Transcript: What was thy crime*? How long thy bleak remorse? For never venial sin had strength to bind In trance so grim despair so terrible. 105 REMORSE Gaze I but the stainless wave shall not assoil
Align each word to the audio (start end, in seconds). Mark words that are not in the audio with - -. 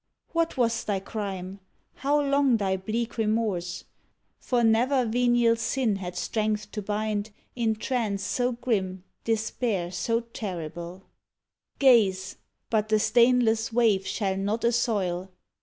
What 0.31 0.57
was 0.57 0.83
thy 0.83 0.99
crime*? 0.99 1.59
How 1.97 2.19
long 2.19 2.57
thy 2.57 2.75
bleak 2.75 3.19
remorse? 3.19 3.83
For 4.39 4.63
never 4.63 5.05
venial 5.05 5.55
sin 5.55 5.97
had 5.97 6.15
strength 6.17 6.71
to 6.71 6.81
bind 6.81 7.29
In 7.55 7.75
trance 7.75 8.23
so 8.23 8.53
grim 8.53 9.03
despair 9.23 9.91
so 9.91 10.21
terrible. 10.21 11.03
105 11.79 11.83
REMORSE 11.83 12.05
Gaze 12.07 12.33
I 12.33 12.37
but 12.71 12.89
the 12.89 12.97
stainless 12.97 13.71
wave 13.71 14.07
shall 14.07 14.37
not 14.37 14.63
assoil 14.63 15.29